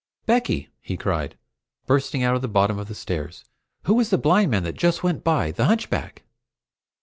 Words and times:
"Becky!" 0.25 0.69
he 0.79 0.97
cried, 0.97 1.37
bursting 1.85 2.23
out 2.23 2.33
at 2.33 2.41
the 2.41 2.47
bottom 2.47 2.79
of 2.79 2.87
the 2.87 2.95
stairs, 2.95 3.45
"Who 3.83 3.99
is 3.99 4.09
the 4.09 4.17
blind 4.17 4.49
man 4.49 4.63
that 4.63 4.73
just 4.73 5.03
went 5.03 5.23
by 5.23 5.51
the 5.51 5.65
hunchback?" 5.65 6.23